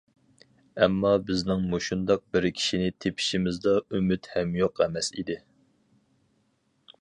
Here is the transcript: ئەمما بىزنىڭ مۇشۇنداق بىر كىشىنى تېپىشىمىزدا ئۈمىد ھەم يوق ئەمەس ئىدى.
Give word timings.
ئەمما 0.83 1.09
بىزنىڭ 1.25 1.67
مۇشۇنداق 1.73 2.23
بىر 2.37 2.47
كىشىنى 2.61 2.95
تېپىشىمىزدا 3.05 3.75
ئۈمىد 3.99 4.31
ھەم 4.33 4.57
يوق 4.63 4.83
ئەمەس 4.87 5.13
ئىدى. 5.17 5.37